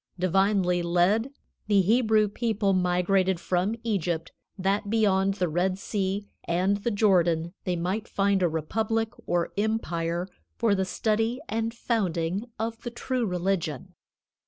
[0.17, 1.29] Divinely led,
[1.67, 7.75] the Hebrew people migrated from Egypt that beyond the Red Sea and the Jordan they
[7.75, 13.93] might found a republic or empire for the study and founding of the true religion.